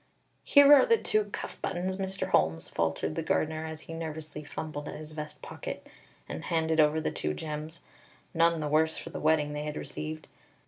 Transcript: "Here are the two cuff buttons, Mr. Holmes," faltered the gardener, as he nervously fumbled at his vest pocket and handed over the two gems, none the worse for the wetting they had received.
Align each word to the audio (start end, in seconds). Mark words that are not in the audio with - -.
"Here 0.43 0.73
are 0.73 0.83
the 0.87 0.97
two 0.97 1.25
cuff 1.25 1.61
buttons, 1.61 1.97
Mr. 1.97 2.29
Holmes," 2.29 2.67
faltered 2.67 3.13
the 3.13 3.21
gardener, 3.21 3.67
as 3.67 3.81
he 3.81 3.93
nervously 3.93 4.43
fumbled 4.43 4.89
at 4.89 4.95
his 4.95 5.11
vest 5.11 5.43
pocket 5.43 5.85
and 6.27 6.45
handed 6.45 6.79
over 6.79 6.99
the 6.99 7.11
two 7.11 7.35
gems, 7.35 7.81
none 8.33 8.61
the 8.61 8.67
worse 8.67 8.97
for 8.97 9.11
the 9.11 9.19
wetting 9.19 9.53
they 9.53 9.61
had 9.61 9.77
received. 9.77 10.27